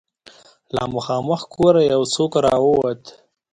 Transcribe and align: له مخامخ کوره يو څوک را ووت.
له 0.75 0.83
مخامخ 0.95 1.41
کوره 1.53 1.81
يو 1.93 2.01
څوک 2.15 2.31
را 2.45 2.55
ووت. 2.63 3.03